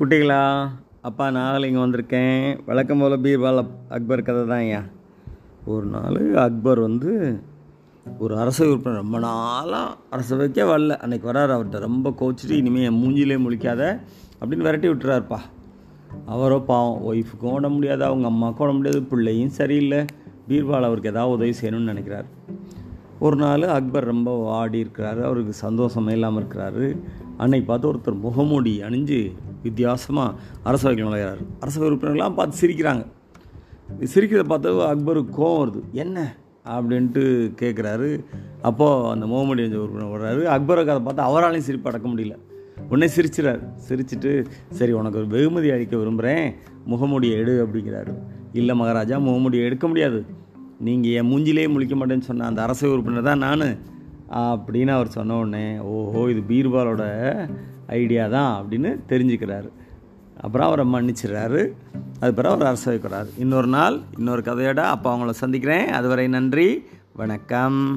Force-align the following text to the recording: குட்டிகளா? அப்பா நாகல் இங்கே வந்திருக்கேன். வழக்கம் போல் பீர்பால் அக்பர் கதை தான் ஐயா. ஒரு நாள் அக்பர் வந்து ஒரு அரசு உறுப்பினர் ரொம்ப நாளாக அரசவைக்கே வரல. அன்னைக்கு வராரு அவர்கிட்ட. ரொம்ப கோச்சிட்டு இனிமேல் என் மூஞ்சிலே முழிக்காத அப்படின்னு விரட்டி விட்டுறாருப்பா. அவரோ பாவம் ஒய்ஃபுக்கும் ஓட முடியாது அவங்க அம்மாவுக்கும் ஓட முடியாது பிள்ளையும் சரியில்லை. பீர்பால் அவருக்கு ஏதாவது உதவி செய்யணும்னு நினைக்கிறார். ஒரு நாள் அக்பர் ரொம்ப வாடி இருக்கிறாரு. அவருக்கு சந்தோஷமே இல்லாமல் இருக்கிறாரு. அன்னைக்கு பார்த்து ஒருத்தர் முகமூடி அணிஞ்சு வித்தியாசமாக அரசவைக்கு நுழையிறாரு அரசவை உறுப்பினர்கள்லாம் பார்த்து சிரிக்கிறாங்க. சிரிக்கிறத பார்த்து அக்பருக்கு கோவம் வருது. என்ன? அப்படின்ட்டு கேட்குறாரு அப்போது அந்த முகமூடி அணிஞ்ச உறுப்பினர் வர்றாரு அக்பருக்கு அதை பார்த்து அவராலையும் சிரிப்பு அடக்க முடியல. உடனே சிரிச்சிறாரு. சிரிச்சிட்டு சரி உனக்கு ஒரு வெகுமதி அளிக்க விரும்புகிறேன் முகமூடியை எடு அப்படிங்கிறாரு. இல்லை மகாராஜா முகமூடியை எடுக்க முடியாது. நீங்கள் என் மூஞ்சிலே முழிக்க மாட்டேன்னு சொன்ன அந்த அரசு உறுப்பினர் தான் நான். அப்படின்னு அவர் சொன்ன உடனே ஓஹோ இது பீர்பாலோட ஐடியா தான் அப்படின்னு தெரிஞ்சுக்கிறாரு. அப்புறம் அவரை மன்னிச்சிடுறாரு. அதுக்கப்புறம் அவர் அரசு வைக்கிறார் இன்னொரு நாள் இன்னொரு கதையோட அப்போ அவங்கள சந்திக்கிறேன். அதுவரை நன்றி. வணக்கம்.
குட்டிகளா? 0.00 0.42
அப்பா 1.08 1.24
நாகல் 1.36 1.66
இங்கே 1.66 1.80
வந்திருக்கேன். 1.80 2.44
வழக்கம் 2.68 3.00
போல் 3.02 3.16
பீர்பால் 3.24 3.58
அக்பர் 3.96 4.22
கதை 4.22 4.42
தான் 4.50 4.62
ஐயா. 4.66 4.78
ஒரு 5.72 5.86
நாள் 5.94 6.18
அக்பர் 6.44 6.80
வந்து 6.80 7.10
ஒரு 8.18 8.34
அரசு 8.42 8.62
உறுப்பினர் 8.68 9.02
ரொம்ப 9.02 9.18
நாளாக 9.24 9.96
அரசவைக்கே 10.14 10.64
வரல. 10.70 10.96
அன்னைக்கு 11.02 11.26
வராரு 11.32 11.52
அவர்கிட்ட. 11.56 11.80
ரொம்ப 11.86 12.14
கோச்சிட்டு 12.20 12.56
இனிமேல் 12.60 12.86
என் 12.90 13.00
மூஞ்சிலே 13.02 13.36
முழிக்காத 13.46 13.82
அப்படின்னு 14.40 14.66
விரட்டி 14.68 14.88
விட்டுறாருப்பா. 14.88 15.40
அவரோ 16.26 16.58
பாவம் 16.70 17.04
ஒய்ஃபுக்கும் 17.10 17.52
ஓட 17.56 17.68
முடியாது 17.68 18.04
அவங்க 18.04 18.26
அம்மாவுக்கும் 18.32 18.66
ஓட 18.66 18.74
முடியாது 18.78 19.02
பிள்ளையும் 19.12 19.54
சரியில்லை. 19.60 20.00
பீர்பால் 20.48 20.88
அவருக்கு 20.88 21.12
ஏதாவது 21.14 21.36
உதவி 21.36 21.54
செய்யணும்னு 21.60 21.92
நினைக்கிறார். 21.92 22.30
ஒரு 23.18 23.36
நாள் 23.36 23.68
அக்பர் 23.76 24.10
ரொம்ப 24.14 24.30
வாடி 24.48 24.78
இருக்கிறாரு. 24.86 25.22
அவருக்கு 25.28 25.52
சந்தோஷமே 25.66 26.12
இல்லாமல் 26.12 26.42
இருக்கிறாரு. 26.42 26.86
அன்னைக்கு 27.36 27.68
பார்த்து 27.68 27.92
ஒருத்தர் 27.92 28.24
முகமூடி 28.26 28.74
அணிஞ்சு 28.88 29.20
வித்தியாசமாக 29.62 30.36
அரசவைக்கு 30.62 31.06
நுழையிறாரு 31.06 31.42
அரசவை 31.60 31.88
உறுப்பினர்கள்லாம் 31.88 32.34
பார்த்து 32.34 32.60
சிரிக்கிறாங்க. 32.62 33.04
சிரிக்கிறத 34.14 34.44
பார்த்து 34.44 34.70
அக்பருக்கு 34.70 35.34
கோவம் 35.38 35.60
வருது. 35.62 35.80
என்ன? 35.92 36.36
அப்படின்ட்டு 36.64 37.22
கேட்குறாரு 37.60 38.08
அப்போது 38.62 39.08
அந்த 39.10 39.26
முகமூடி 39.26 39.62
அணிஞ்ச 39.62 39.74
உறுப்பினர் 39.74 40.14
வர்றாரு 40.14 40.42
அக்பருக்கு 40.56 40.94
அதை 40.94 41.02
பார்த்து 41.08 41.22
அவராலையும் 41.28 41.66
சிரிப்பு 41.68 41.88
அடக்க 41.90 42.08
முடியல. 42.08 42.36
உடனே 42.88 43.12
சிரிச்சிறாரு. 43.14 43.62
சிரிச்சிட்டு 43.88 44.46
சரி 44.70 44.92
உனக்கு 44.92 45.18
ஒரு 45.18 45.26
வெகுமதி 45.26 45.70
அளிக்க 45.70 45.96
விரும்புகிறேன் 45.96 46.54
முகமூடியை 46.90 47.36
எடு 47.42 47.54
அப்படிங்கிறாரு. 47.64 48.12
இல்லை 48.52 48.74
மகாராஜா 48.74 49.18
முகமூடியை 49.18 49.64
எடுக்க 49.64 49.86
முடியாது. 49.88 50.20
நீங்கள் 50.78 51.10
என் 51.10 51.30
மூஞ்சிலே 51.30 51.64
முழிக்க 51.74 51.94
மாட்டேன்னு 51.96 52.28
சொன்ன 52.30 52.46
அந்த 52.46 52.62
அரசு 52.62 52.90
உறுப்பினர் 52.92 53.22
தான் 53.22 53.38
நான். 53.38 53.76
அப்படின்னு 54.30 54.90
அவர் 54.90 55.08
சொன்ன 55.08 55.36
உடனே 55.36 55.78
ஓஹோ 55.78 56.30
இது 56.30 56.42
பீர்பாலோட 56.48 57.04
ஐடியா 57.86 58.26
தான் 58.26 58.64
அப்படின்னு 58.64 58.98
தெரிஞ்சுக்கிறாரு. 59.08 59.68
அப்புறம் 60.40 60.66
அவரை 60.66 60.86
மன்னிச்சிடுறாரு. 60.92 61.72
அதுக்கப்புறம் 62.20 62.52
அவர் 62.52 62.66
அரசு 62.66 62.92
வைக்கிறார் 62.92 63.28
இன்னொரு 63.38 63.66
நாள் 63.66 64.00
இன்னொரு 64.18 64.42
கதையோட 64.42 64.78
அப்போ 64.78 65.16
அவங்கள 65.16 65.30
சந்திக்கிறேன். 65.30 65.88
அதுவரை 65.88 66.28
நன்றி. 66.28 66.84
வணக்கம். 67.12 67.94